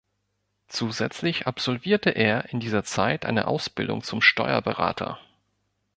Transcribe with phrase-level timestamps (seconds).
[0.67, 5.19] Zusätzlich absolvierte er in dieser Zeit eine Ausbildung zum Steuerberater.